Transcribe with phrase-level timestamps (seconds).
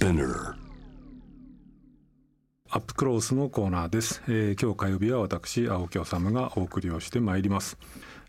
[0.00, 0.54] Spinner
[2.70, 7.76] アップクロースのコーナーです、えー、今日火曜日は私青木治がお送りをしてまいります。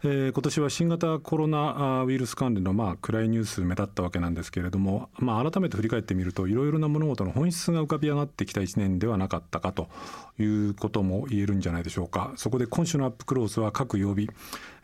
[0.03, 9.90] えー、今年は新型コロナウイルス関連のまあ暗いニュース目立ったわけなんですけれども、まあ、改めて振り返ってみるといろいろな物事の本質が浮かび上がってきた1年ではなかったかと
[10.40, 12.33] いうことも言えるんじゃないでしょうか。
[12.35, 14.27] そこで今週のアップクロースは各曜日、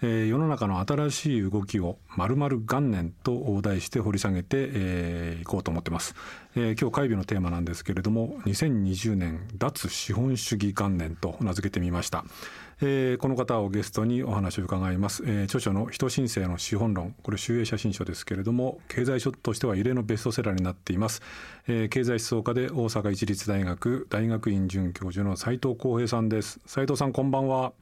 [0.03, 6.15] えー、世の中の新しい動きをまる元年と題して掘り下げて、えー、こうと思ってます、
[6.55, 12.25] えー、今日会議のテーマなんですけれども2020年脱資本主義元年と名付けてみました。
[12.81, 17.15] えー、この方をゲストにお話を伺います、えー、著書の人申請の資本論。
[17.23, 21.21] これ集英写真書ですけれども経済書としては異例のベストセラーになっています、
[21.67, 26.59] えー、経済思想家で大阪市立大学大学院准教授の斉藤浩平さんです。
[26.65, 27.73] 斉藤さんこんばんは。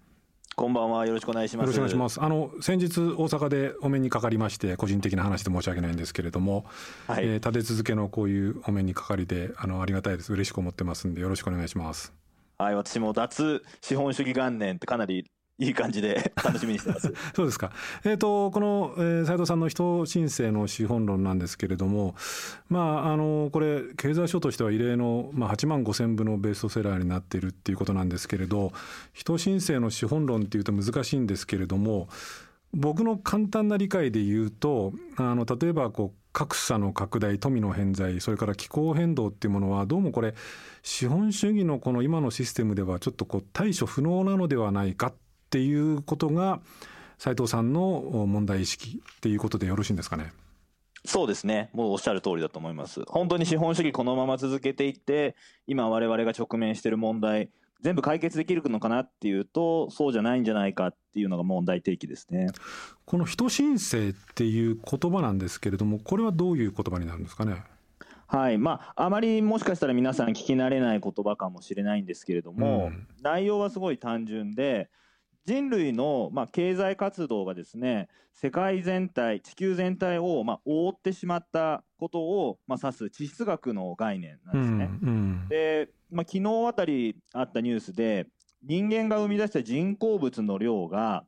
[0.55, 1.05] こんばんは。
[1.05, 1.65] よろしくお願いします。
[1.65, 2.21] よろしくお願いします。
[2.23, 6.65] あの先日大阪でお目にかかりまして個人的な話で申し訳ないんですけれども、
[7.07, 10.31] はい、えー、立て続けのこういうお目にかかりであのありがたいです。
[10.31, 12.13] 嬉しく思ってますんでよろしくお願いします
[12.57, 15.25] はい、私も脱資本主義元年ってかなり
[15.57, 17.13] いい感じで 楽しみにしてます。
[17.33, 17.71] そうですか。
[18.03, 22.15] えっ、ー、と、この、えー、斉藤さんの人申請の資本論なんですけれども、
[22.67, 28.73] まあ、あの、これ、経済書としては異例の、まあ、8万5千部のベストセラーになっているっていうことなんですけれど、
[29.13, 32.09] 人申請の資本論っていうと難しいんですけれども、
[32.75, 40.35] 僕の簡単な理解で言うと、あの、例えば、こう、格差の拡大、富の偏在、それから気候変動っていうものは、どうもこれ、
[40.83, 45.13] 資本主義のこの今のシステムではちょっとこう対処不能なのではないかっ
[45.49, 46.59] ていうことが、
[47.17, 50.33] 斉藤さんの問題意識っていうことでよろしいんですかね？
[51.05, 51.69] そうですね。
[51.71, 53.03] もうおっしゃる通りだと思います。
[53.07, 55.37] 本当に資本主義このまま続けていって、
[55.67, 57.49] 今我々が直面している問題、
[57.81, 62.47] 全部解決できるのかなっていうとそうじゃないんじゃないかっていうのが問題提起ですね。
[63.05, 67.63] この人申請っていう言葉なんですけれどもこれはどういう言葉になるんですかね？
[68.27, 68.57] はい。
[68.57, 74.89] まあ、あまりもしかしたら皆さん聞き慣れない言葉かもしれないんですけれども、うん、内容はすごい単純で
[75.45, 84.89] 人類の、まあ、経済活動がですね世界全体地球全体を、まあ、覆ってしまったことを、まあ、指す地質学の概念なんですね。
[85.01, 85.11] うんう
[85.45, 88.27] ん、でまあ、昨日あたりあったニュースで
[88.63, 91.25] 人間が生み出した人工物の量が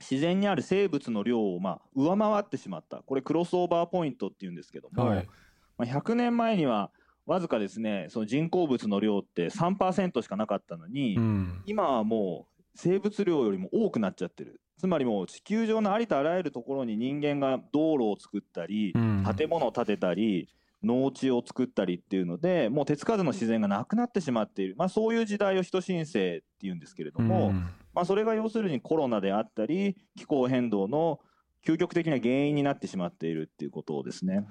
[0.00, 2.98] 自然にある生物の量をまあ上回ってしまった。
[2.98, 5.28] これクロスオーバーポイントっていうんですけども、はい、
[5.76, 6.90] まあ、100年前には
[7.26, 14.60] わずかですねその人工物の量って3%しかなかったのに、うん、今はもう生物量よりも多くなっちゃってる。
[14.78, 20.48] つまりもう地球上のありとあらゆるところに人間が道路を作ったり、うん、建物を建てたり
[20.84, 27.54] 農地を作ったりっていうのでもう手つかずの自然がなくなってしまっている、まあ、そういう時代を人申請っていうんですけれども、うん、
[27.92, 31.18] まあ、それが要するにコロナであったり気候変動の
[31.66, 34.46] 究極的な原因になってしまっているっていうことですね。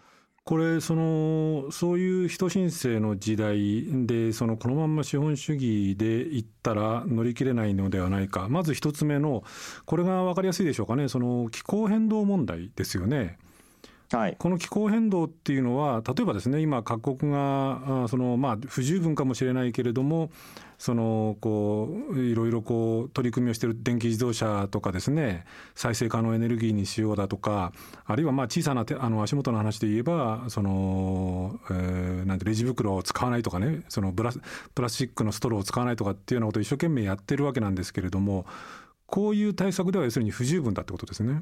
[0.47, 9.43] これそのそういう人申請の時代でそのこのまま資本主義でいったら乗り切れないのではないかまず1つ目の
[9.85, 13.37] これが分かりやすいでしょうかねその気候変動問題ですよね。
[14.11, 20.29] はい、この気候変動っていうのは例えばですね今各国があそのまあ不十分かもしれないけれども
[20.77, 25.43] そのこういろいろこう取り組みをしている電気自動車とかですね
[25.75, 27.73] 再生可能エネルギーにしようだとか
[28.05, 34.39] あるいはまあ小さなあの足元の話で言えばその、えー、なんてレジ袋を使わないとかねそのブラス
[34.73, 38.45] プラスチックのストローを使わないとかっていうようなことを一生懸命やってるわけなんですけれども
[39.05, 41.41] こういう対策では要するに不十分だってことですね。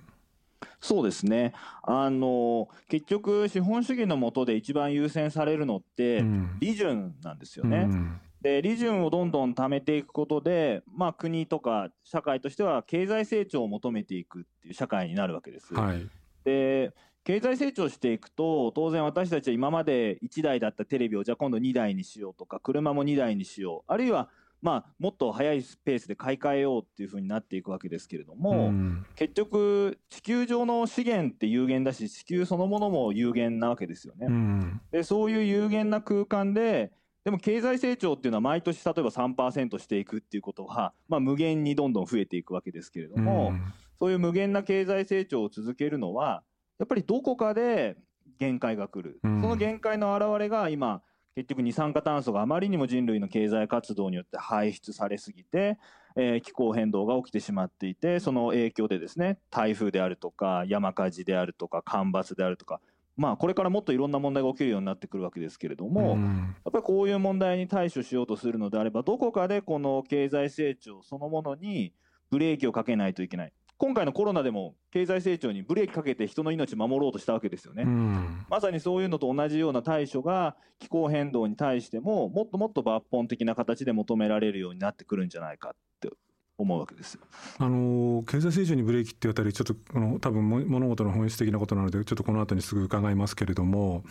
[0.79, 6.23] そうですねあの結局資本主義の下で一番優先されるのって
[6.59, 7.87] 利潤なんですよね。
[7.89, 15.73] うん、で利潤をどんどん貯めていくことで、まあ、国とか社会としては経済成長を求めていくっていう社会になるわけです。
[15.73, 16.07] はい、
[16.43, 16.93] で
[17.23, 24.29] 経済成長していくと当然私たちは今まで1台だったテレビをじゃあ今度2台にしようとか車も2台にしようあるいは
[24.61, 34.27] まあ、もっと早いペースで買い替えようっていうふうになっていくわけですけれども、うん、結局地球上の資源って有限だし地球そのものも有限なわけですよね。
[34.27, 36.91] うん、でそういう有限な空間で
[37.23, 46.43] でも経済成長っていうのは毎年例えば3%していくっていうことは、まあ、無限にどんどん増えていくわけですけれども、うん、そういう無限な経済成長を続けるのは
[46.77, 47.97] やっぱりどこかで
[48.39, 51.01] 限界が来る、その限界の表れが今
[51.35, 55.77] 結局二酸化炭素があまりにも人類の経済活動によって排出されすぎて、
[56.15, 62.79] えー、気候変動が起きてしまっていてその影響でですね台風であるとか山火事であるとか干ばつであるとか
[63.17, 71.93] まあこれからもっといろんな問題が起きるようになってくるわけですけれども、うん、やっぱりこういう問題に対処しようとするのであればどこかでこの経済成長そのものに
[72.31, 86.09] ブレーキをかけないといけない今回のコロナでも経済成長にブレーキかけて人の命守ろうとしたわけですよね、うん、まさにそういうのと同じような対処が気候変動に対してももっともっと抜本的な形で求められるようになってくるんじゃないかって
[86.57, 87.19] 思うわけです
[87.57, 94.03] あの経済成長にブレーキっていうあたりちょっとこの多分物事の本質的なことなのでちょっとこの後にすぐ伺いますけれども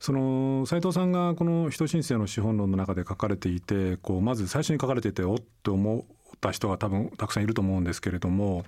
[0.00, 8.64] その斉藤さんがこの人申請の資本論の中で書かれていてこうまず最初に書かれていておっと思った人が多分たくさんいると思うんですけれども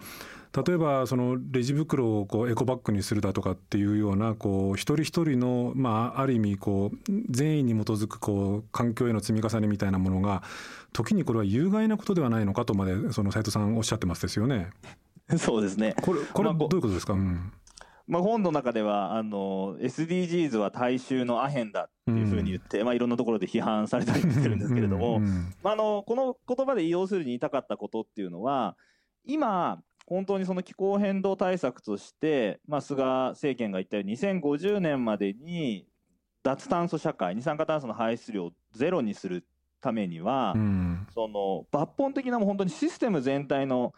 [0.55, 10.43] 例えばそのレジ袋をこうエコバッグにするだとかっていうようなこう一人一人のまあある意味こう善意に基づくこう環境への積み重ねみたいなものが
[10.93, 14.69] 時にこれは有害なことではないのかとまでその斉藤さんおっしゃってますですよね。
[15.39, 15.95] そうですね。
[16.03, 17.15] これこれどういうことですか？
[17.15, 17.51] うん
[18.07, 25.21] まあ、本の中ではあの SDGs は大衆のアヘンだっていうふうに言って、うん、まあ、いろんなところで批判されたりしてるんですけれども、
[25.63, 28.77] まあ、あのこの言葉で要するに言いたかったことっていうのは
[29.25, 35.87] 今本当にその気候変動対策として、まあ、菅政権が言ったように2050年までに
[36.43, 39.47] 脱炭素社会二酸化炭素の排出量をゼロにする
[39.81, 43.93] ためには、うん、その抜本的なもう本当にシステム全体の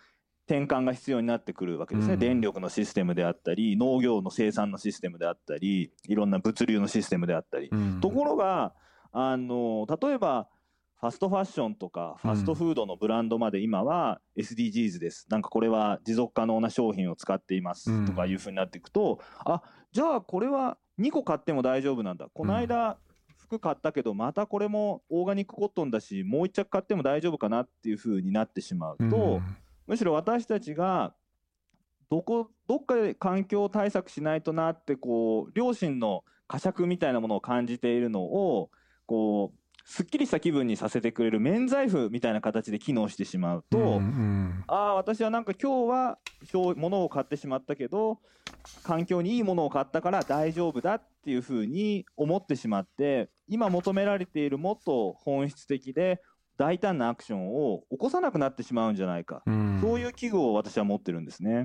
[0.46, 8.74] 転換が必要になってくるわけですね、うん、電力のシステムであったり農業の生産のシステムであったりいろんな物流のシステムであったり、うん、ところが
[9.12, 10.48] あの例えば
[11.00, 19.62] ファストファッションとかファストフードのブランドまで今は SDGs です、なんかこれは持続可能な商品を使っていますとかいうふうになっていくと、うん、あ
[19.92, 22.28] じゃあこれは2個買っても大丈夫なんだ。
[22.32, 22.96] この間、
[23.36, 29.56] 服買ったけどまたこれもオーガニックコットンだしもう1着買っても大丈夫かなっていうふうになってしまうと、うん、
[29.86, 31.14] むしろ私たちが
[32.10, 38.70] どこどっかで環境対策しないとなってこう良心の呵責みたいなものを感じているのを
[39.06, 46.18] こうすっきりした気分にさせてくれる免罪符みたいな形で機能してしまうと、うんうん、ああ私はなんか今日は
[46.76, 48.18] 物を買ってしまったけど
[48.82, 56.22] 環境にいいものを買ったから大丈夫だっていうふうに思ってしまって今求められているもっと本質的で
[56.56, 61.64] 大胆なアクションを起こさなくなってしまうんじゃないか、うん、そういう危惧を私は持ってるんですね。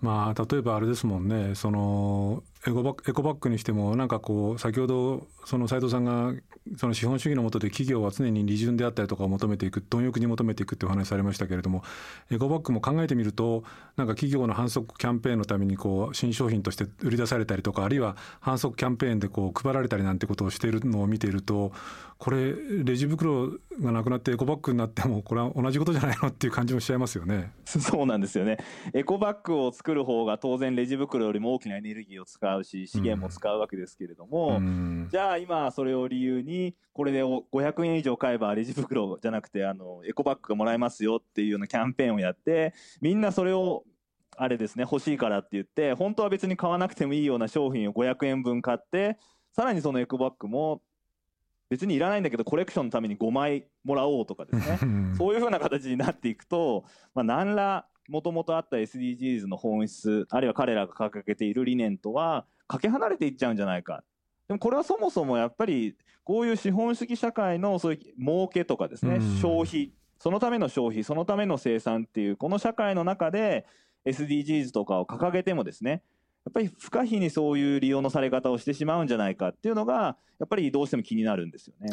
[0.00, 1.54] まあ、例えばあれですもんね。
[1.54, 6.34] そのエコバッエコバッグにしてもなんかこう先ほどその斉藤さんが
[6.76, 11.82] その資本主義の下で企業は常に利潤であったりとかを求めていく貪欲に求めていくっていうお話されましたけれども
[12.30, 13.62] エコバッグも考えてみると
[13.96, 21.72] なんか企業の反則キャンペーンのためにこう新商品として売り出されたりとかあるいは反則キャンペーンでこう配られたりなんてことをしているのを見ていると
[22.18, 22.54] これ
[22.84, 27.52] レジ袋がなくなってエコバッグになってもこれは同じことじゃないのっていう感じもしちゃいますよね。
[27.66, 28.56] そうなんですよね
[28.94, 43.84] エコバッグを作る方が当然レジ袋よりも大きなエネルギーを使うし資源も使うわけですけれども、うん、じゃあ今それを理由にこれで500円以上買えばレジ袋じゃなくてあのエコバッグがもらえますよっていうようなキャンペーンをやってみんなそれを
[44.38, 49.18] あれですね欲しいからって言って本当は別に買わなくてもいいような商品を500円分買って
[49.52, 50.82] さらにそのエコバッグも
[51.68, 54.78] 別にいらないんだけどコレクションのために5枚もらおうとかですね。
[55.18, 56.84] そういうふうな形になっていくと、
[57.14, 64.04] まあ、何らもともとあった SDGs の本質あるいは彼らが掲げている理念とはかけ離れていっちゃうんじゃないか。
[64.48, 73.66] でもこれはそもそもやっぱりこういう資本主義社会のそういう儲けとかですね、消費そのための消費そのための生産っていうこの社会の中で
[74.04, 76.02] SDGs とかを掲げてもですね
[76.46, 81.90] やっぱり不可避にそういう利用のされ方をしてしまうんじゃないかっていうのがやっぱりどうしても気になるんですよね。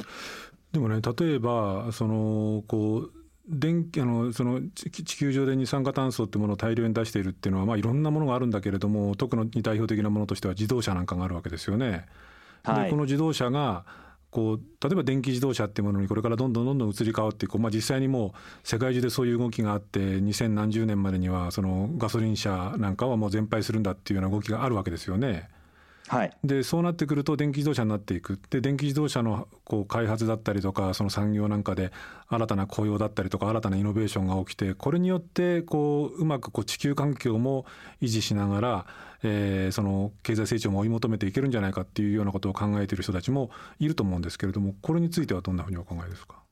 [0.72, 3.12] でもね例えばそのこう
[3.48, 12.06] 電あのその地球上で二酸化炭素っていうものを大量に出しているっていうのは、まあ、いろんなものがあるんだけれども特に代表的なものとしては自動車なんかがあるわけですよね。
[12.64, 13.86] はい、でこの自動車が
[14.34, 25.50] こう例えば電気自動車っていうものにこれからどんどんどんどん移り変わっていく、まあ、実際にもう世界中でそういう動きがあって20何十年までにはそのガソリン車なんかはもう全廃するんだっていうような動きがあるわけですよね。
[26.10, 28.38] はい、でそうなってくると電気自動車になっていく。
[28.50, 31.92] で電気自動車のこう開発だったりとかその産業なんかで
[32.28, 37.66] 新たな雇用だったりとか新たなイノベーションが起きてこれによってこううまくこう地球環境も
[38.02, 38.86] 維持しながら、
[39.24, 46.44] えー、その経済成長も追い求めていけるんじゃないかっていうようなことを考えている人たちもいると思うんですけれどもこれについてはどんなふうにお考えですか？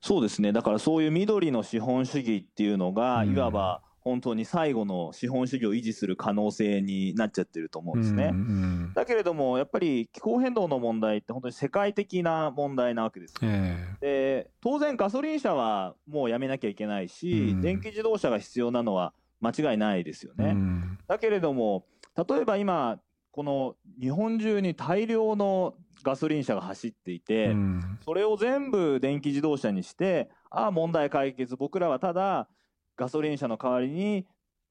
[0.00, 0.52] そうですね。
[0.52, 8.30] だからそういう緑の資本主義っていうのが、いわば、本当に最後の資本主義を維持する可能性になっちゃってると思うんですね。
[8.32, 8.42] うんう
[8.90, 13.34] ん、だけれどもやっぱり気候変動の問題って本当に世界的な問題なわけです。
[13.40, 20.48] えー、で当然ガソリン車はもうやめなきゃいけないし、うん、電気自動車が必要なのは間違いないですよね。
[20.48, 32.48] うん、だけれども例えば今この日本中に大量のガソリン車が走っていて、うん、それを全部電気自動車にしてああ問題解決僕らはただ
[32.96, 34.26] ガソリン車の代わりに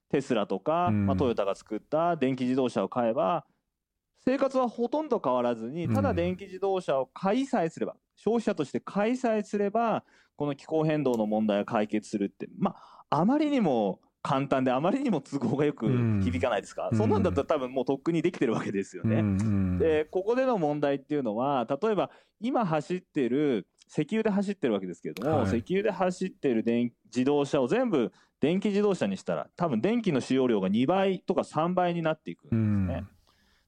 [0.10, 3.46] テスラとか、まあ、トヨタが作った電気自動車を買えば
[4.26, 10.04] 生活はほとんど変わらずにただ電気自動車を買いさえすれば、消費者として買いさえすれば
[10.36, 12.76] この気候変動の問題が解決するってま
[13.10, 15.88] ああまりにも簡単であまりにも都合がよく
[16.22, 19.18] 響かないですか、うん、そんなんだったら多分もうとっくにできてるわけですよね。
[19.18, 19.42] うん。
[19.42, 33.06] うん、でここでの問題っていうのは例えば今走ってる石油で走ってるわけですけれども、はい、石油で走ってる電自動車を全部電気自動車にしたら多分電気の使用量が2倍とか3倍になっていくんですね。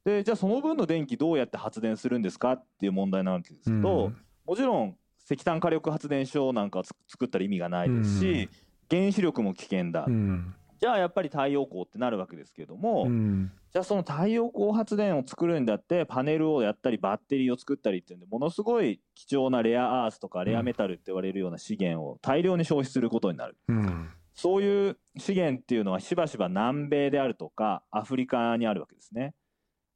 [0.06, 8.50] うん、でじゃあその分の電気どうやって発電するんですかっていう問題なわけですけど、うん、もちろん石炭火力発電所なんか作ったら意味がないですし、
[8.92, 10.06] 原子力も危険だ。
[10.80, 29.34] じゃあやっぱり太陽光ってなるわけですけれども、うん、じゃあその太陽光発電を作るんだってパネルをやったりバッテリーを作ったりっていうんでものすごい貴重なレアアースとかレアメタルって言われるような資源を大量に消費することになる、うん、そういう資源っていうのはしばしば南米であるとかアフリカにあるわけですね。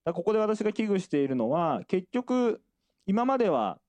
[0.03, 2.59] ここで私が危惧しているのは結局
[3.05, 3.79] 今までは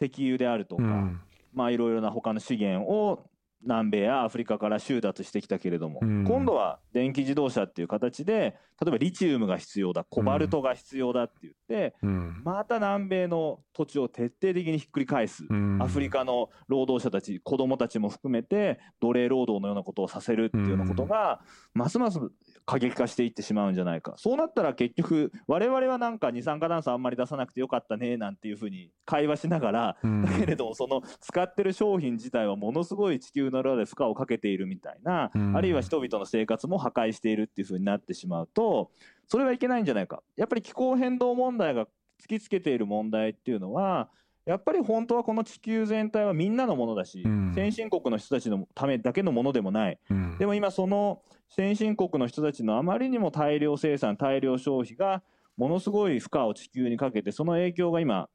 [0.00, 1.20] 石油であるとか、うん、
[1.52, 3.24] まあいろいろな他の資源を
[3.62, 21.40] 南米やアフリカから収奪してきたけれども、うん、今度は電気自動車っていう形で例えばリチウムが必要だコバルトが必要だって言って、うん、また南米の土地を徹底的にひっくり返す、うん、アフリカの労働者たち子どもたちも含めて奴隷労働のようなことをさせるっていうようなことが、
[21.74, 22.18] ますます
[22.66, 24.14] 過激化していってしまうんじゃないか。
[24.16, 38.90] そうなったら結局我々はなんか二酸化炭素あんまり出さなくてよかったねなんていうふうに会話しながら、だけれどもその使ってる商品自体はものすごい地球の裏で負荷をかけているみたいな、あるいは人々の生活も破壊しているっていうふうになってしまうと
[39.26, 40.22] それはいけないんじゃないか。
[40.36, 41.86] やっぱり気候変動問題が
[42.20, 44.08] 突きつけている問題っていうのは
[44.48, 55.22] やっぱり本当はこの地球全体はみんなのものだし、うん、先進国の人たちのためだけのものでもない、うん、でも今その先進国の人たちのあまりにも大量生産大量消費が
[55.58, 58.30] ものすごい負荷を地球にかけてその影響が今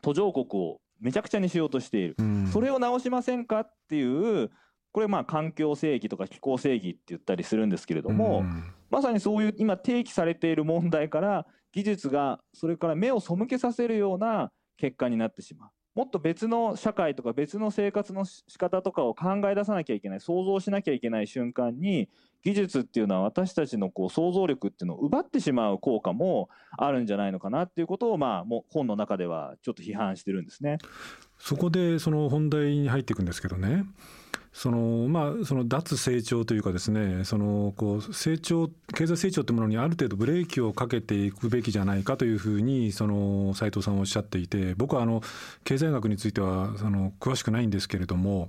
[0.00, 4.50] 途上国をめちゃくちゃにしようとしている、うん、それを直しませんかっていう
[4.92, 8.44] これまあ環境正義とか気候正義って言ったりするんですけれども、
[8.90, 15.70] まさにそういう今提起されている問題から技術がそれから目を背けさせるような結果になってしまう。
[15.98, 22.08] もっと別の社会とか別の生活の仕方とかを考え出さなきゃいけない想像しなきゃいけない瞬間に
[22.44, 30.78] 技術っていうのは私たちのこう想像力っていうのを奪ってしまう効果もあるんじゃないのかなっていうことをまあもう本の中ではちょっと批判してるんですね。
[31.36, 33.84] そこでその本題に入っていくんですけどね
[34.52, 45.22] そのまあその脱成長というかですねそのこう成長経済成長というものにある程度ブレーキをかけていくべきじゃないかというふうにその斉藤さんはおっしゃっていて僕はあの
[45.64, 48.48] 経済学についてはその詳しくないんですけれども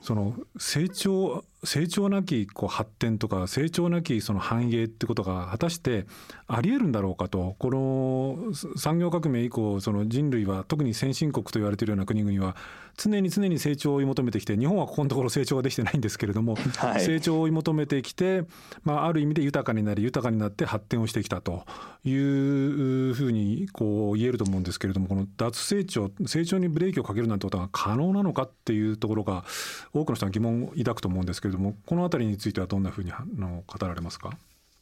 [0.00, 6.06] その成長成長なきこう発展とか成長なきその繁栄ってことが果たして
[6.46, 7.56] ありえるんだろうかと。
[7.58, 12.56] この産業革命以降その人類は特に先進国と言われているような国々は
[12.96, 18.44] 常に常に成長を追い求めてきて日本はここのところ成長ができてないんですけれども、はい、成長を追い求めてきて、
[18.82, 21.64] まあ、ある意味で豊かになり豊かになって発展をしてきたと
[22.04, 29.44] いうふうにこう言えると思うんですけれどもこの脱成長成長にブレーキをかけるなんてことが可能なのかっていうところが
[29.92, 34.36] 多くの人は疑問を抱くと思うんですけれどもこの辺りについてはどんなふうにの語られますか？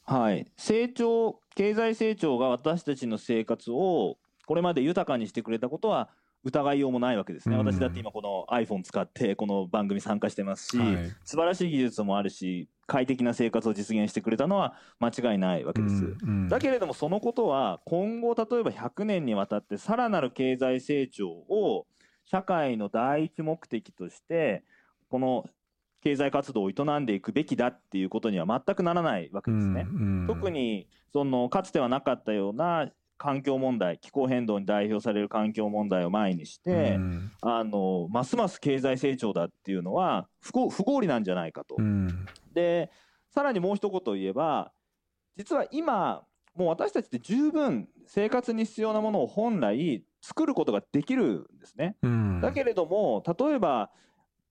[0.04, 6.08] はい、成長経済成長が私たちの生活をこれまで豊かにしてくれたことは
[6.44, 21.86] 疑いようもないわけですね、うん、私だって今この iPhone 使ってこの番組参加してますし、はい、素晴らしい技術もあるし快適な生活を実現してくれたのは間違いないわけです、うんうん、だけれどもそのことは今後例えば100年にわたってさらなる経済成長を
[22.24, 24.62] 社会の第一目的として
[25.10, 25.44] この
[26.02, 29.86] 経済活動を営んでいくべきだっていうことには全くならないわけですね。
[29.88, 41.74] うんうん、特にそのかつてはなかったような環境問題気候変動に代表される環境問題を前にして、うん、あのますます経済成長だっていうのは不不合理なんじゃないかと。
[41.78, 42.90] うん、で
[43.30, 44.72] さらにもう一言言えば
[45.36, 46.22] 実は今
[46.54, 51.96] もう私たちって十分生活に必要なものを本来作ることができるんですね。
[52.02, 53.90] うん、だけれども例えば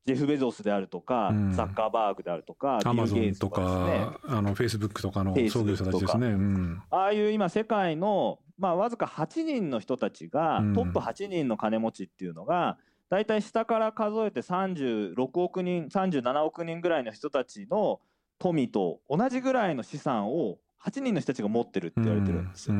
[0.08, 6.28] ジェフ・ベゾスであるとか、うん、ザッカーバーグであるとか、アマゾンとか、あのフェイスブックとかの創業者たちですね。
[6.28, 12.78] うん、ああいう今、世界の、まあ、わずか8人の人たちが、トップ8人の金持ちっていうのが、
[13.10, 18.00] 大体下から数えて36億人、37億人ぐらいの人たちの
[18.40, 22.76] 富と同じぐらいの資産を8人の人たちが持ってるって言われてるんですよ。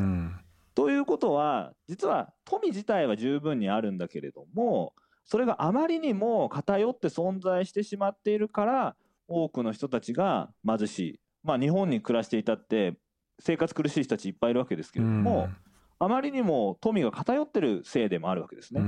[0.76, 4.94] ということは、実は富自体は十分にあるんだけれども、
[5.28, 8.96] それがあまりにも偏って存在してしまっているから
[9.28, 11.20] 多くの人たちが貧しい。
[11.44, 12.98] まあ、日本に暮らしていたって
[13.40, 15.50] 生活苦しい人たちいっぱいいるわけですけれども、
[16.00, 18.82] あまりにも富が偏ってるせいでもあるわけですね。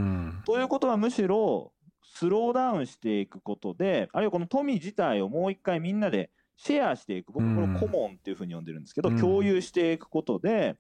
[0.46, 10.78] ということはむしろスローダウンしていくことであるいはこの富自体をもう一回みんなでシェアしていく僕これコモンっていうふうに呼んでるんですけど、共有していくことで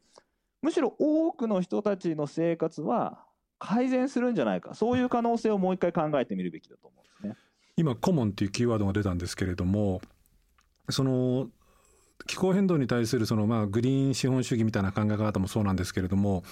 [0.61, 3.25] むしろ多くの人たちの生活は
[3.59, 7.43] 改善するんじゃないかそういう可能性をもう一回考えてみるべきだと思うんですね。
[7.75, 10.01] 今コモンっていうキーワードが出たんですけれども
[10.89, 11.49] その
[12.27, 16.43] 気候変動に対するそのまあグリーン資本主義みたいな考え方もそうなんですけれども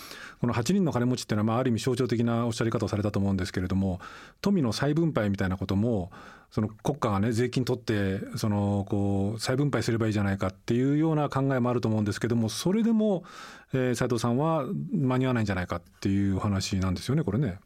[0.41, 3.99] この8人の金持ちっていうのはまあある意味象徴的なおっしゃり方をされたと思うんですけれども
[4.41, 6.11] 富の再分配みたいなことも
[6.51, 13.23] その国家がね税金取ってそのこう再分配すればいいじゃないかっていうような考えもあると思うんですけどもそれでも、
[13.73, 17.59] え、斉藤さんは間に合わないんじゃないかっていう話なんですよねこれね。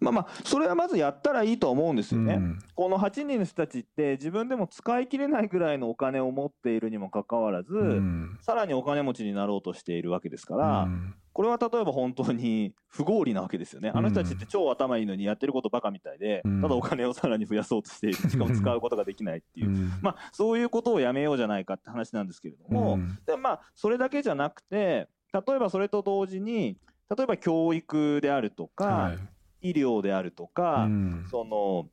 [0.00, 13.90] まあまあそれはまずやったらいいと思うんですよね、うん、この8人の人たちって自分でも使い切れないぐらいのお金を持っているにもかかわらず、うん、さらにお金持ちになろうとしているわけですから、うん、これは例えば本当に不合理なわけですよね。
[13.92, 19.70] あの人たちって超頭いいのにやってることばかみたいで、ただお金をさらに増やそうとしているしかも使うことができないっていう、
[20.00, 26.76] まあそういうことをやめようじゃないかって話なんですけれども、でまあそれだけじゃなくて例えばそれと同時に
[27.16, 29.18] 例えば教育であるとか、はい
[29.64, 31.88] 医療であるとか、うん、その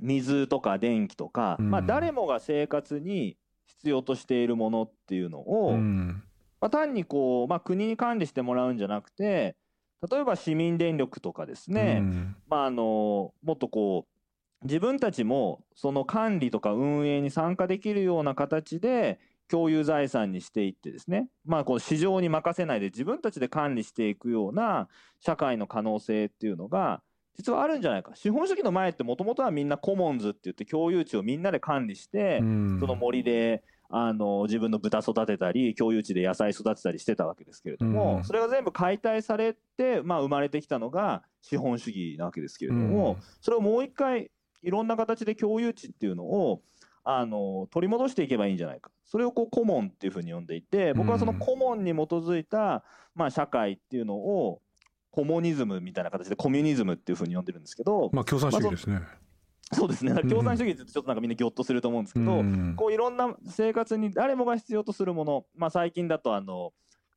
[0.00, 3.36] 水とか電気とか、うん、まあ、誰もが生活に
[3.66, 6.22] 必要としているものっていうのを、うん、
[6.60, 9.54] まあ、単にこう、まあ、国に管理してもらうんじゃなくて
[10.10, 12.02] 例えば市民電力とかですね、
[12.48, 14.06] まあ、あのもっとこ
[14.62, 19.18] う自分たちもその管理とか運営に参加できるような形で
[19.50, 27.02] 共有財産にしていってですね、まあ、この市場に任せないで自分たちで管理していくような社会の可能性っていうのが
[27.40, 28.14] 実はあるんじゃないか。
[28.14, 32.44] 資本主義の前ってもともとはみんなコモンズって言って共有地をみんなで管理して、そ
[32.86, 44.30] の森であの自分の豚育てたり共有地で野菜育てたりしてたわけですけれども、それが全部解体されて、まあ、生まれてきたのが資本主義なわけですけれども、それをもう一回
[44.62, 46.60] いろんな形で共有地っていうのを
[47.04, 48.90] あの取り戻していけばいいんじゃないか。
[49.06, 54.60] それをこうコモンっていうふうに呼んでいて僕はそのコモンに基づいた、まあ、社会っていうのを
[55.10, 58.94] コモニズムみたいな形でコミュニズムっていうふうに呼んでるんですけど、まあ、共産主義ですね。
[58.94, 59.30] まあ
[59.72, 60.12] そうですね。
[60.22, 66.72] 共産主義ってちょっとなんかみんなぎょっとすると思うんですけど、うん、こういろんな生活に誰もが必要とするもの、まあ、最近だとあの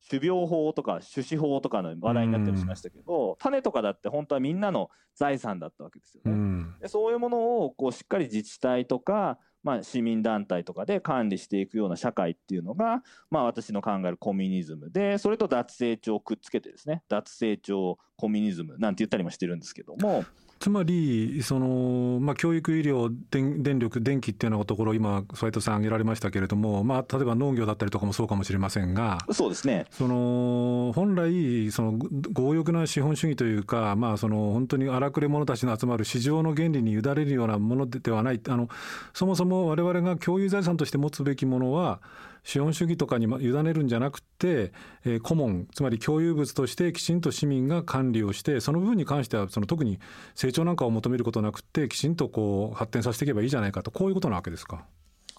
[0.07, 6.31] 種苗法とか種子法とかの話題になったりしましたけど、うん、種とかだって本当はみんなの財産だったわけですよね。
[6.31, 20.25] うん、でそういうものをこうしっかり自治体とかまあ、市民団体とかで管理していくような社会っていうのが、まあ、私の考えるコミュニズムでそれと脱成長をくっつけてですね脱成長コミュニズムなんて言ったりもしてるんですけども。
[20.63, 29.87] つまりその、まあ、教育医療電電力電気っていうようなところ今斉藤さん挙げられましたけれども、まあ、例えば農業だったりとかもそうかもしれませんがそうですね。
[29.91, 31.99] その本来その
[32.33, 38.39] 強欲な資本主義というか、まあ、その本当に荒くれ者たちの集まる市場の原理に委ねるようなものではない。
[38.47, 38.69] あの
[39.13, 41.99] そもそも我々が共有財産として持つべきものは
[42.43, 44.73] 資本主義とかに委ねるんじゃなくて、
[45.05, 49.99] えー、コモンつまり共有物としてきちんと市民が管理をしてその部分に関してはその特に
[50.35, 53.91] 成長なんかを求めることなくてきちんとこう発展させていけばいいじゃないかと。
[53.91, 54.85] こういうことなわけですか？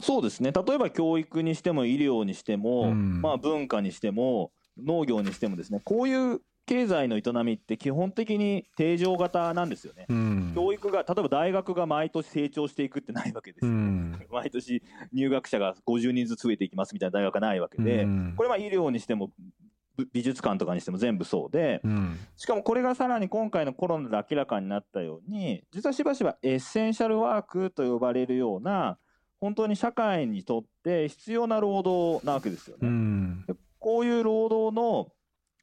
[0.00, 0.50] そうですね。
[0.50, 4.50] 例えば教育にしても医療にしても、うん、まあ、文化にしても
[4.82, 5.80] 農業にしてもですね。
[5.84, 19.30] こういう経済の営みって基本的に定常型なんですよね、うん、教育が例えば大学が毎年成長していくってないわけですよ、うん、毎年入学者が50人ずつ増えていきますみたいな大学がないわけで、うん、これは医療にしても
[20.12, 21.80] 美術館とかにしても全部そうで、
[22.36, 28.98] しかもこれがさらに今回のコロナで明らかになったように実はしばしばエッセンシャルワークと呼ばれるような
[29.40, 33.54] 本当に社会にとって必要な労働なわけですよね。
[33.78, 35.12] こういう労働の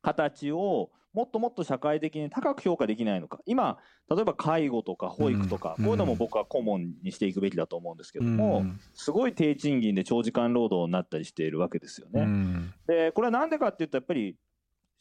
[0.01, 3.39] 形をもっともっと社会的に高く評価できないのか。
[3.45, 3.77] 今
[4.09, 12.27] 例えば介護とか保育とか、こういうのも僕は顧問にしていくべきだと思うんですけども、すごい低賃金で長時間労働になったりしているわけですよね。
[12.87, 14.35] でこれは何でかっていうとやっぱり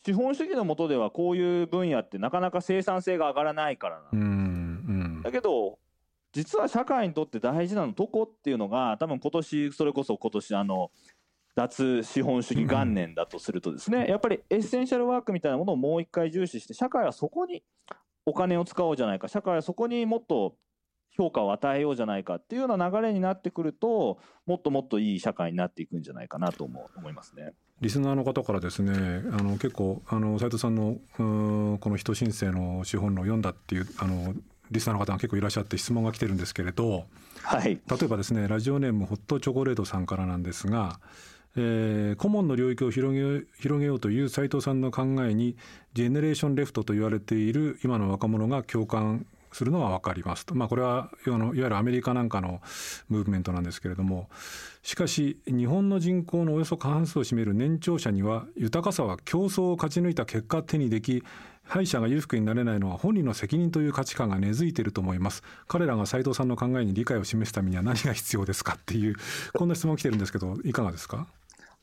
[0.05, 5.79] 資本主義の下ではこういう分野ってなかなか生産性が上がらないからなんだけど
[6.33, 10.91] 実は社会にとって大事なのどこっていうのが多分今年それこそ今年あの
[11.61, 17.63] 脱資本主義元年だとするとですね、やっぱりエッセンシャルワークみたいなものをもう一回重視して社会はそこに
[18.25, 20.57] お金を使おうじゃないか社会はそこにもっと
[21.11, 27.53] 評価を与えようじゃないかっていうような流れになってくるともっともっといい社会になっていくんじゃないかなと思思いますね。
[27.81, 30.97] リスナーの方からですねあの結構あの斉藤さんの
[31.79, 34.35] この人申請の資本論を読んだっていうあの
[34.71, 37.05] リスナーの方が結構いらっしゃって質問が来てるんですけれど、
[37.43, 41.01] はい、例えばですねラジオネームホットチョコレートさんからなんですが、
[41.57, 45.57] えー、顧問の領域を広げ広げようという斉藤さんの考えに
[45.95, 52.61] ジェネレーションレフトと言われている今の若者が共感するのは分かりますと、まあ、これはいわゆるアメリカなんかの
[53.09, 54.29] ムーブメントなんですけれども。
[54.83, 61.23] しかし日本の人口のおよそ過半数を占める年長者には豊かさは競争を勝ち抜いた結果手にでき
[61.65, 65.43] 敗者が裕福になれないのは本人の責任という価値観が根付いていると思います。
[65.69, 69.17] 彼らが斉藤さんの考えに理解を示すためには何が必要ですかっていう
[69.53, 71.27] こんな質問来てるんですけどいかがですか？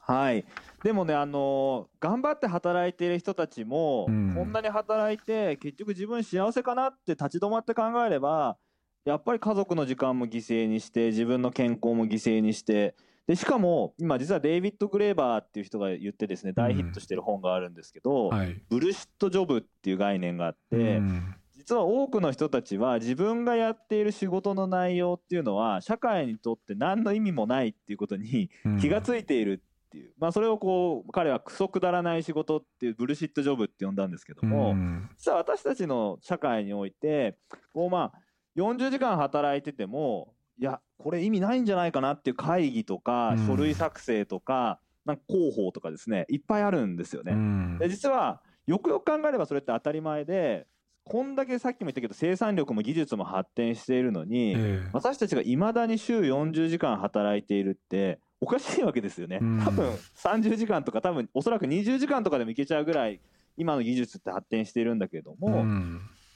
[0.07, 0.45] はい。
[0.83, 8.57] でもね、あのー、頑張って働いている人たちも、うん、こんなに働いて、結局自分幸せかなって立ち止まって考えれば、
[9.03, 12.95] やっぱり家族の時間も犠牲にして、自分の健康も犠牲にして、
[13.27, 37.37] でしかも今実はデイビッド・グレーバーっていう人が言ってですね大ヒットしてる本があるんですけど、うんはい、ブルシットジョブっていう概念があって、うん、実は多くの人たちは自分がやっている仕事の内容っていうのは社会にとって何の意味もないっていうことに気が付いているっていう、まあ、それをこう彼はクソくだらない仕事っていうブルシットジョブって呼んだんですけども、うん、実は私たちの社会において
[37.73, 38.19] こうまあ
[38.57, 47.33] 40時間働いててもいやこれ意味ないんじゃないかなっていう会議とか、書類作成とかなんか広報とかですねいっぱいあるんですよね。
[47.33, 50.65] うん、で実はよくよく考えればそれって当たり前で
[51.05, 59.39] こんだけさっきも言ったけど生産力も技術も発展しているのに、えー、私たちがいまだに週40時間働いているっておかしいわけですよね。
[59.39, 63.19] 多分30時間とか多分おそらく20時間とかでもいけちゃうぐらい
[63.57, 65.65] 今の技術って発展しているんだけども、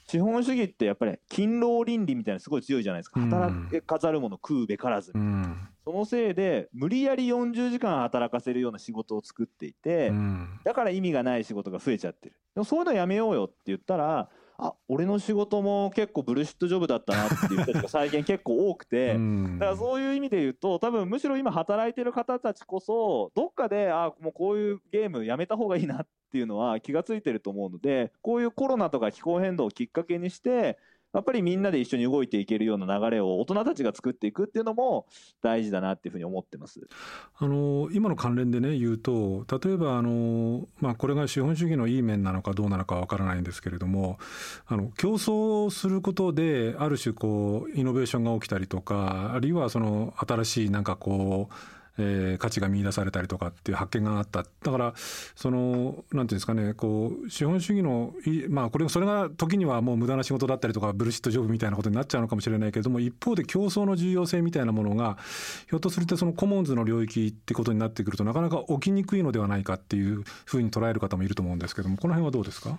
[0.08, 3.20] 資本主義ってやっぱり勤労倫理みたいなすごい強いじゃないですか。
[3.20, 5.12] 働かざる者食うべからず、
[5.84, 10.12] そのせいで無理やり40時間働かせるような仕事を作っていて、
[10.64, 12.36] だから意味がない仕事が増えちゃってる。
[12.54, 19.14] でもそういうのやめようよって言ったらあ俺の仕事も結構ブルシットジョブだったなっていう人たちが最近結構多くて
[19.58, 30.78] だからそういう意味で言うと多分むしろ今働いてる方たちこそどっかであもうこういうゲームやめた方がいいなっていうのは気が付いてると思うのでこういうコロナとか気候変動をきっかけにして
[31.12, 35.06] やっぱりみんなで一緒に動いていけるような流れを大人たちが作っていくっていうのも
[35.42, 36.88] 大事だなっていうふうに思ってます。
[37.38, 44.18] あの今の関連でね言うと例えばあの、まあ、これが資本主義のいい面なのかどうなのかわからないんですけれども
[44.66, 54.44] あの競争することである種こうイノベーションが起きたりとかあるいはその新しいなんかこうえー、価値が見出されたりとかっていう発見があった。
[54.62, 58.14] だからそのなんていうんですかねこう資本主義の
[58.48, 65.18] まあこれそれが時にはもう無駄な仕事だったりとかブルシットジョブみたいなことになっちゃうのかもしれないけれども一方で競争の重要性みたいなものが
[65.68, 72.78] ひょっとするとそのコモンズの領域ってことになってくるとなかなか起きにくいのではないかっていうふうに捉える方もいると思うんですけどもこの辺はどうですか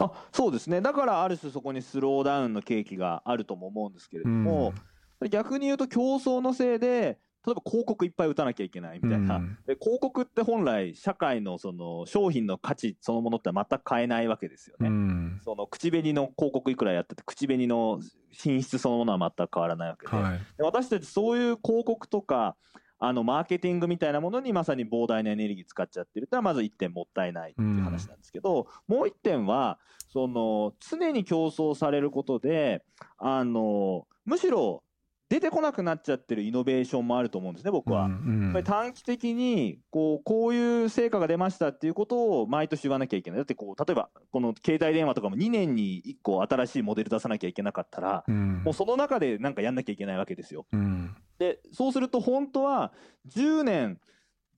[0.00, 0.80] あそうですね。
[0.80, 4.72] だからある種そこにスローダウンの契機があるとも思うんですけれども、
[5.20, 20.16] うん、逆に言うと競争のせいで例えば広告いっぱい打たなきゃいけないみたいな、うん、で広告って本来社会のその商品の価値そのものって全く変えないわけですよね、うん、その口紅の広告いくらやってて口紅の品質そのものは全く変わらないわけで。
[20.16, 22.56] はい、で私たちそういう広告とか
[23.00, 29.78] あのマーケティングみたいなものにまさに膨大なエネルギー使っちゃってるってのはまず1点もったいないっていう話なんですけど、うん、もう1点は
[30.12, 32.82] その常に競争されることで
[33.18, 34.82] あのむしろ
[35.28, 38.06] 出てこなくなっちゃってるイノベーションもあると思うんですね、僕は。
[38.06, 43.38] うんうん、短期的にこうこういう成果が出ましたっていうことを毎年言わなきゃいけない。
[43.38, 50.66] だってこう例えばこの携帯電話とかも2年に1個新しいモデル出さなきゃいけなかったら、うん、もうその中でなんかやんなきゃいけないわけですよ。
[50.72, 52.92] うん、でそうすると本当は
[53.28, 54.00] 10年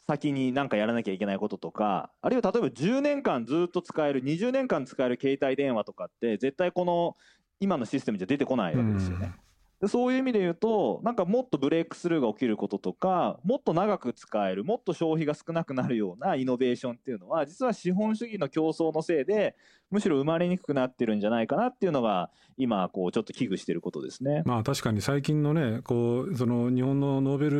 [0.07, 7.17] 先に何かやらなきゃいけないこととかあるいは例えば10年間ずっと使える20年間使える携帯電話とかって絶対この
[7.59, 9.27] 今のシステムじゃ出てこないわけですよね。
[9.27, 9.50] うん
[9.81, 19.57] でそういう意味で言うとなんかもっとブレイクスルーが起きることとかもっと長く使えるもっと消費が少なくなるようなイノベーションっていうのは実は資本主義の競争のせいで
[19.91, 24.43] むしろ生まれにくくなってるんじゃないかなっていうのが今こうちょっと危惧していることですね。
[24.45, 27.51] まあ確かに最近のねこうその日本のノーベ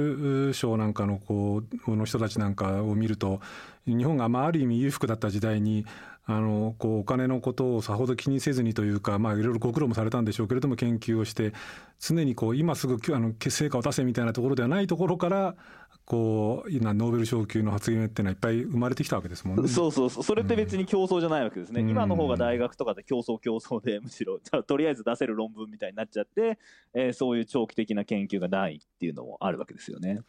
[0.49, 3.41] ル賞なんかのこうの人たちなんかを見ると
[3.87, 5.87] 日本がまあある意味裕福だった時代に
[6.27, 11.53] あのこうお金のことをさほど気にせずにというか、まあ、いろいろご苦労もされたんでしょうけれども研究をして
[11.99, 15.57] 常にこう今すぐあの成果を出せみたいなところではないところから
[16.05, 19.69] こう今ノーベル賞級の発言っていうのはいっぱい生まれてきたわけですもんね。
[19.69, 21.83] そうそうそれって別に競争じゃないわけですね。
[21.83, 26.59] うん、今の方が大学とかで競争競争でむしろとりあえず出せる論文みたいになっちゃって、
[26.95, 30.21] えー、そういう長期的な研究がないっていうのもあるわけですよね。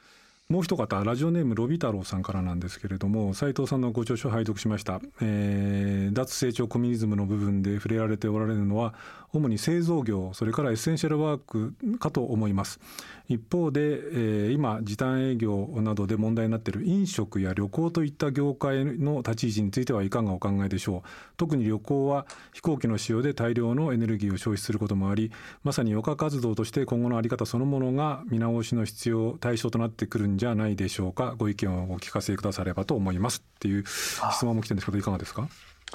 [0.52, 8.94] もう一方ラジオネームロビ太郎さんからなんですけれども斉藤さんのご著書を拝読しました、えー、脱成長コミュニズムの部分で触れられておられるのは
[9.32, 12.82] 主に製造業それからエッセンシャルワークかと思います。
[13.30, 21.10] 一方で、えー、今時短営業などで問題になっている飲食や旅行といった業界の立ち位置についてはいかがお考えでしょう。
[21.38, 25.32] 特に旅行は飛行機の使用で大量のエネルギーを消費することもあり
[25.64, 31.36] まさに余暇活動として今後の在り方そのものが見直しの必要対象となってくるんじゃないでしょうか。
[31.38, 33.44] ご意見をお聞かせくださればと思います。
[33.48, 35.48] っていう質問も来てるんですけどいかがですか？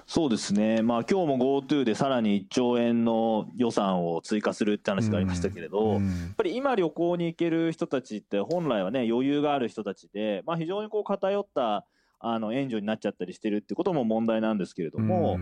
[0.06, 6.00] そうですね、まあ今日も GoTo でさらに1兆円の予算を追加するって話がありましたけれど、やっ
[6.36, 11.84] ぱり今、旅行に行ける人たちって、本来はね、余裕がある人たちで、まあ、非常にこう偏った
[12.20, 15.40] あの援助になっちゃったりしてるってことも問題なんですけれども、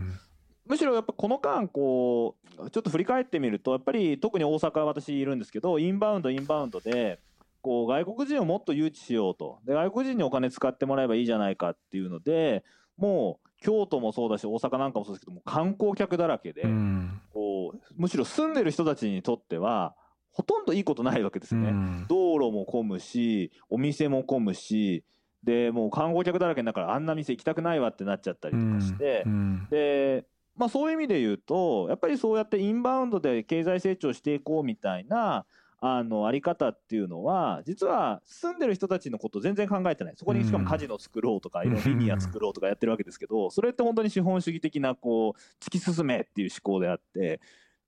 [0.66, 7.18] むしろやっぱこの間こう、ちょっと振り返ってみると、やっぱり特に大阪は私いるんですけど、インバウンド、インバウンドで、
[7.64, 9.58] こう外国人をもっと誘致しようと。
[9.64, 12.62] で、外国人にお金使ってもらえばいいじゃないかっていうので、
[12.98, 19.94] もう京都もそうだし大阪なんかもそうですけども観光客だらけで、うん、こうむしろ住んでる人たちにとっては
[20.30, 25.04] ほとんどいいことないわけですね、うん、道路も混むしお店も混むし
[25.42, 30.24] でもう観光客だらけになるからあんな店行きたくないわってなっちゃったりとかして、うん、で
[30.56, 35.46] まあそういう意味で言うとやっぱりそうやってインバウンドで経済成長していこうみたいな
[35.86, 40.14] あのあり方っていうのは実は住んでる人たちのこと全然考えてない。
[40.16, 47.38] そこにしかもカジノ作ろうとかいろんなリニア作ろうとかやってるわけですけどそれって本当に資本主義的なこう突き進めっていう思考であって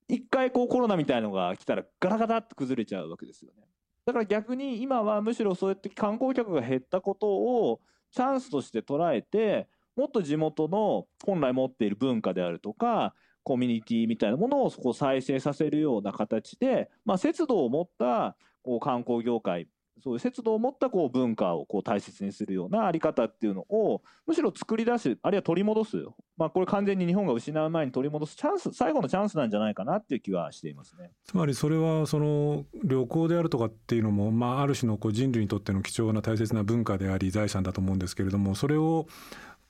[0.07, 3.63] 一回こうコロナみたいのが来たらガラガラって崩れちゃうわけですよね。
[4.05, 7.81] だから逆に今はむしろそうやって観光客が減ったことを
[8.11, 13.15] チャンスとして捉えてもっと地元の本来持っている文化であるとか
[13.47, 19.69] コミュニティみたいなものをそこ再生させるような形で、まあ、節度を持ったこう観光業界
[20.03, 25.95] そういう節度を持ったこう文化をこう大切にするようなあり方っていうのをむしろ作り出すあるいは取り戻す、
[26.35, 31.11] まあ、これ完全に日本が失う前に取り戻すチャンス最後のチャンスなんじゃないかなっていう気はしていますね。
[31.23, 39.07] つまりそれはその旅行であるとかっていうのも、まあ、ある種のこう人類にとっての貴重な大切な文化であり財産だと思うんですけれどもそれを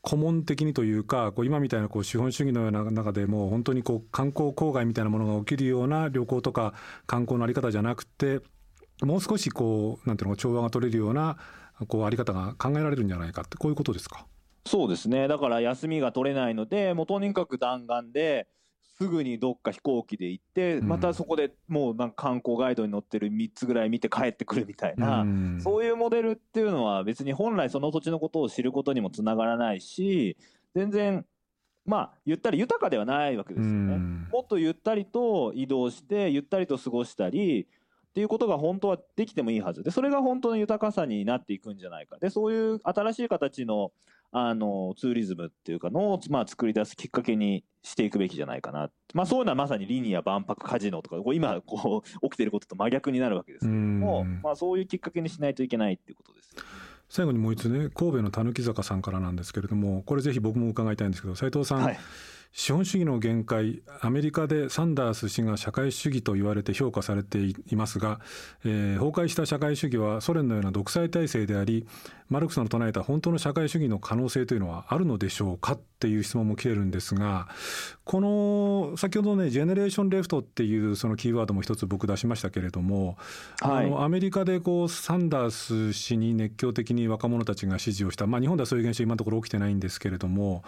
[0.02, 6.74] 顧問的にというかこう今みたいなこう資本主義のような中でも本当にこう観光郊外みたいなものが起きるような旅行とか
[7.06, 8.40] 観光のあり方じゃなくて
[9.02, 11.38] もう少しこうなんていうの調和が取れるような
[11.88, 14.26] こうあり方が考えられるんじゃないかってこういうことですか？
[14.66, 15.28] そうですね。
[15.28, 18.48] だから休みが取れないのでもうとにかく弾丸で
[19.00, 25.24] すぐにどっか飛行機で行って、またそこでもうなんか観光ガイドに載ってる3つぐらい見て帰ってくるみたいな、
[25.60, 30.36] そういうモデルっていうのは別に本来その土地のことを知ることにもつながらないし
[30.74, 31.26] 全然
[31.86, 33.98] まあ言ったら豊かではないわけですよね。
[34.32, 37.68] もっとゆったりと移動してゆったりと過ごしたり
[38.10, 39.84] っていうことが本当はできてもいいはず。
[39.84, 42.18] でそれが本当の豊かさになっていくんじゃないか。
[42.18, 43.92] でそういう新しい形の
[44.32, 56.56] あのツーリズムっていうかのを、まあ、作り出すきっかけにしていくべきじゃないかな、まあ、そういうのはまさにリニア万博カジノとか今こう起きてることと真逆になるわけですけども、まあ、そういうきっかけにしないといけないっていうことです。
[57.10, 62.00] 最後にもう一つね神戸のたぬき坂さんからなんですけれどもこれぜひ僕も伺いたいんですけど斉藤さん、はい
[62.52, 68.20] 資本主義の限界アメリカでサンダース氏が社会主義と言われて評価されていますが、
[68.66, 71.86] えー、崩壊した社会主義はソ連のような独裁体制であり
[72.30, 77.48] マルクスの唱えた本当の社会主義の可能性というのはあるのでしょうかっていう質問も来てるんですが
[78.04, 83.18] この先ほどねジェネレーションレフトっていうそのキーワードも一つ僕出しましたけれども、
[83.62, 90.64] はい、あのアメリカでこうサンダース氏に熱狂的に若者たちが支持をした、まあ、日本ではそういう現象今のところ起きてないんですけれども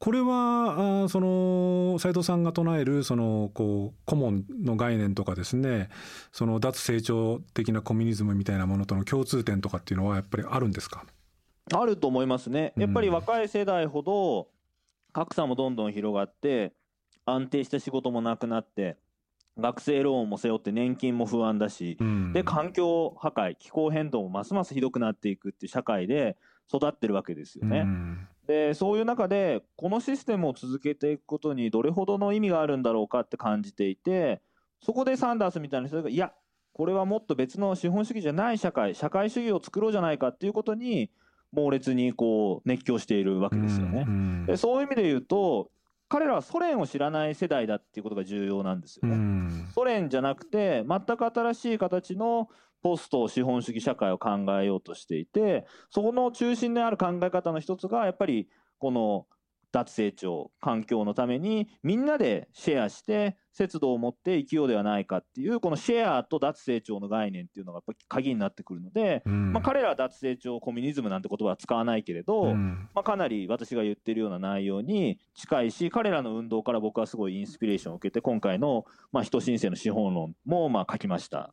[0.00, 5.88] これはあその斉藤さんが唱えるそのこう顧問の概念とかですね
[6.30, 11.04] その脱成長的なコミュニズムみたいなものとの共通点とかっていうのはやっぱりあるんですか？
[11.74, 12.72] あると思いますね。
[12.76, 14.48] やっぱり若い世代ほど
[15.12, 16.72] 格差もどんどん広がって
[17.26, 18.96] 安定した仕事もなくなって
[19.58, 26.36] 学生ローンも背負って年金も不安だし、うん、で環境破壊気候変動もますますひどくなっていくっていう社会で
[26.72, 27.80] 育ってるわけですよね。
[27.80, 34.40] うんでそういう中でこのシステムを続けていくことにどれほどの意味があるんだろうかって感じていて
[34.82, 36.32] そこでサンダースみたいな人がいや
[36.72, 41.10] これはもっと別の資本主義じゃない社会社会主義を作ろうじゃないかっていうことに
[41.52, 44.06] 猛烈にこう熱狂しているわけですよね。
[44.46, 45.70] でそういう意味で言うと
[46.08, 49.50] 彼らはソ連を知らない世代だっていうことが重要なんですよね。
[49.74, 52.48] ソ連じゃなくて全く新しい形の
[52.82, 59.26] ポスト資本主義社会を考えようとしていてそこの中心である考え方の一つがやっぱりこの
[59.72, 81.52] 脱成長環境のためにみんなでシェアして節度を持って生きようではないかっていうこのシェアと脱成長の概念っていうのがやっぱ鍵になってくるので、うん、まあ、彼らは脱成長コミュニズムなんて言葉は使わないけれど、うん、まあ、かなり私が言ってるような内容に近いし彼らの運動から僕はすごいインスピレーションを受けて今回の、まあ、人申請の資本論もまあ書きました。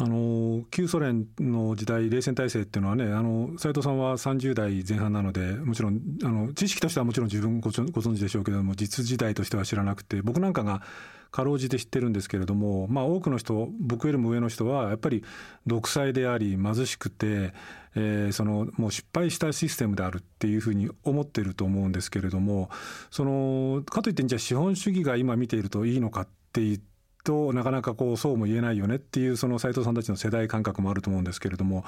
[0.00, 10.82] あの旧ソ連の時代冷戦体制っていうのはねあの斉藤さんは30代前半なのでもちろんあの知識としてはもちろん自分ご存知でしょうけども実時代としては知らなくて僕なんかが
[11.32, 15.24] かろうじて知ってるんですけれども、まあ、多くの人僕よりも上の人はやっぱり
[15.66, 17.52] 独裁であり貧しくて、
[17.96, 22.70] えー、そのもう失敗したシステムであるっていうふうに思ってると思うんですけれども
[23.10, 26.97] そのかといってじゃあ資本主義が今見ているといいのかって言って
[27.28, 31.84] となかなかこうそうも言えないよねっていうその斉藤さんたちの世代感覚もあると思うんですけれども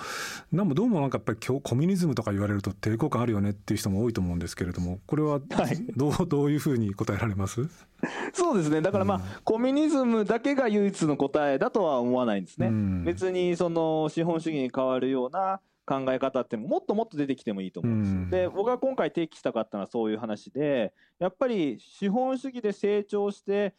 [0.52, 7.62] でもどうもなんかやっぱりコミュニズムとか言われると抵抗感あるよねっていう人も多いと思うんですけれどもこれはどうはい、どういうふうに答えられます？
[8.34, 8.82] そうですね。
[8.82, 12.68] だからまあ、うん、コミュニズムだけが唯一の答えだとは思わないんですね。
[12.68, 23.74] うん、別にその資本主義に変わるような考え方ってもっともっと出てきてもいいと思うんです、うん、で僕が今回提起したかったのはそういう話でやっぱり資本主義で成長して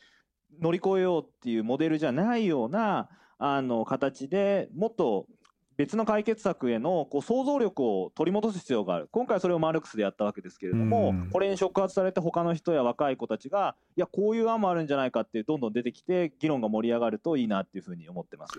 [0.60, 5.28] 乗り越えようっていうモデルじゃないようなあの形でもっと
[5.78, 18.54] 別の解決策へのこう想像力を取り戻す必要がある今回それをマルクスでやったわけですけれども、これに触発されて他の人や若い子たちがいやこういう案もあるんじゃないかってどんどん出てきて議論が盛り上がるといいなっていうふうに思ってます。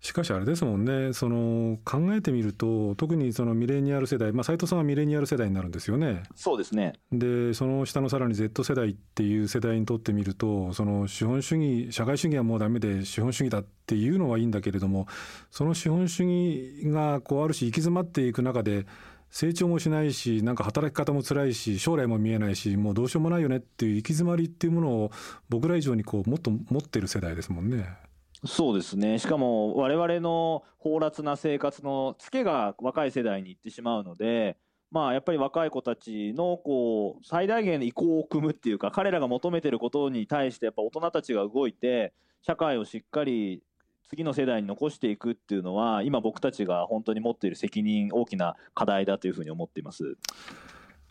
[0.00, 6.22] しかしあれですもんねその考えてみると特にそのミレニアル世代、まあ、斉藤さんはミレニアル世代になるんですよね。
[6.34, 15.06] そうですねでその下のさらに Z 世代っていう世代にとってみるとその資本主義社会主義はもうダメで資本主義だっていうのはいいんだけれども
[15.50, 18.86] その資本主義がこうある種行き詰まっていく中で
[19.30, 25.10] 成長もしないしなんか働き方も辛いし将来も見えないしもうどうしようもないよねっていう行き詰まりっていうものを
[25.48, 28.05] 僕ら以上にこうもっと持ってる世代ですもんね。
[28.46, 29.18] そうですね。
[29.18, 34.56] しかも我々の放埓な生活のツケが若い世代に行ってしまうので、
[34.90, 43.62] まあやっぱり若い子たちのこう最大限の意向を組むっていうか、彼らが求めてることに対してやっぱ大人たちが動いて、社会をしっかり
[44.08, 50.16] 次の世代に残していくっていうのは、今僕たちが本当に持っている責任、大きな課題だというふうに思っています。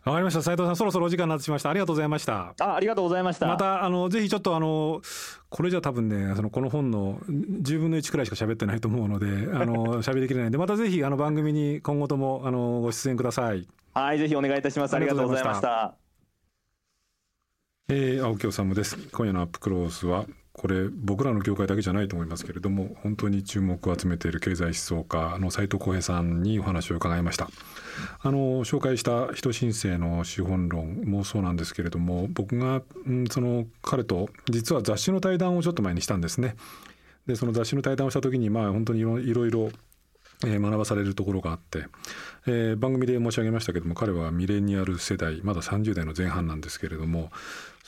[0.06, 0.42] わかりました。
[0.42, 1.70] 斉藤さんそろそろお時間になってしまいました。
[1.70, 2.54] ありがとうございました。
[2.60, 3.48] あありがとうございました。
[3.48, 5.02] またあのぜひちょっとあの
[5.48, 13.66] これじゃ多分ねそのこの本の10分の1くらいしか喋ってないと思うのであの 喋りきれないんでまたぜひあの番組に今後ともあのご出演ください。
[13.94, 14.94] はいぜひお願いいたします。
[14.94, 15.94] ありがとうございました。
[17.88, 18.96] えー、青木治です。
[19.10, 20.24] 今夜のアップクロースは
[20.58, 27.50] これ僕らの業界だけじゃないと思いますけれども本当に注目を集めている経済思想家の斉藤浩平さんにお話を伺いました。
[28.22, 32.80] あの紹介した人申請の資本論もそうなんですけれども僕が、
[33.30, 36.56] その彼と実は雑誌の対談をちょっと前にしたんですね。
[37.26, 39.02] でその雑誌の対談をした時にまあ本当にい
[39.34, 39.70] ろいろ
[40.42, 41.86] 学ばされるところがあって、
[42.46, 47.30] えー、番組で申し上げましたけども彼はミレニアル世代まだ30代の前半なんですけれども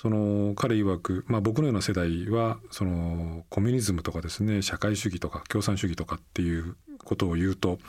[0.01, 7.81] その彼曰く、まあ、僕のような世代はそのコミュニズムとかですね社会主義とか共産主義とかっていうことを言うと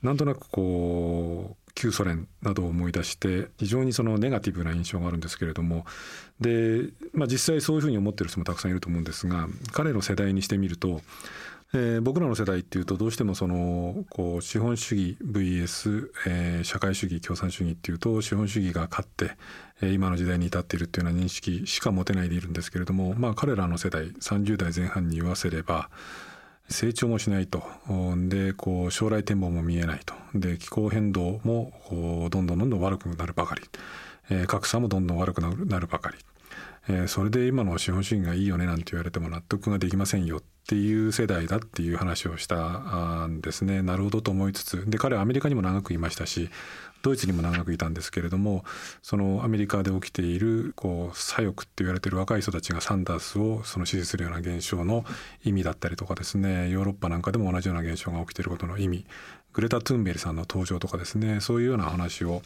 [0.00, 5.84] なんとなくこう旧ソ連などを思い出して非常にそのネガティブな印象があるんですけれども
[6.38, 11.00] で、まあ、実際そういうふうに思ってる人もたくさんいると思うんですが彼の世代にしてみると
[11.74, 19.32] えー、僕らの世代っていうとどうしてもそのこう資本主義 VS、えー、社会主義共産主義っていうと資本主義が勝って、
[19.82, 25.90] えー、今の時代に至っているっていうような認識しか持てないでいるんですけれどもまあ彼らの世代30代前半に言わせれば
[26.70, 27.62] 成長もしないと。
[28.28, 30.14] でこう将来展望も見えないと。
[30.34, 33.62] で気候変動もこうどんどんどんどん悪くなるばかり、
[34.30, 36.18] えー、格差もどんどん悪くなるばかり、
[36.88, 40.42] えー、それで今の資本主義がいいよねなんて言われても納得ができませんよ。
[40.68, 43.80] ていう世代だっていう話をしたんですね。
[43.80, 46.50] なるほどと思いつつで彼はアメリカにも長くいましたし
[47.00, 48.64] ドイツにも長くいたんですけれども
[49.00, 55.06] そのアメリカで起きているこう左翼って言われてる若い人たちがサンダースをその支持するような現象の
[55.42, 59.06] 意味だったりとかですねヨーロッパなんかでも同じような現象が起きていることの意味
[59.54, 62.42] グレタ・トゥンベリさんの登場とかですねそういうような話を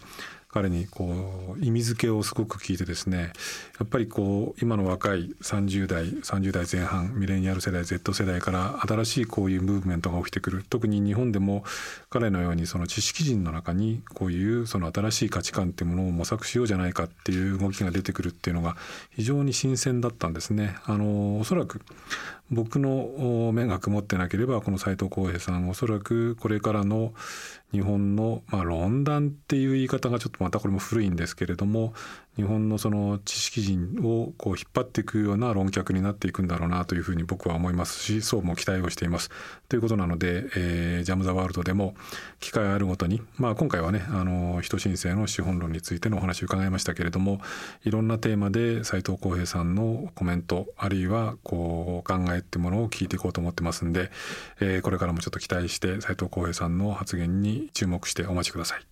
[0.53, 3.33] 彼にこう意味付けをすごく聞いてですね
[3.79, 11.65] やっぱりこう今の若い30代30代前半ミレニアル世代 Z 世代から新しいこういうムーブメントが起きてくる特に日本でも
[12.11, 18.77] 彼のようにその知識人の中にこういうその新しい価値観っていうものを模索しようじゃないかっていう動きが出てくるっていうのが
[19.11, 20.77] 非常に新鮮だったんですね。
[20.85, 21.81] あのおそらく
[22.51, 27.15] 僕の目が曇ってなければこの斉藤浩平さんおそらくこれからの
[27.73, 31.95] 日本の、まあ、論壇っていう言い方がちょっとまたこれも古いんですけれども
[32.37, 39.31] 日本のその知識人をこう引っ張っていくような論客になっていくんだろうなというふうに僕は思いますしそうも期待をしています。
[39.69, 41.95] ということなので、えー、ジャム・ザ・ワールドでも
[42.41, 47.41] 機会あるごとに、まあ、今回はねあの人申請の資本論についてのお話を伺いましたけれども
[47.85, 54.11] いろんなテーマで斉藤浩平さんのコメントあるいはこう考えっていうものを聞いていこうと思ってますんで、
[54.61, 58.92] えー、これからもちょっと期待して斉藤浩平さんの発言に注目してお待ちください。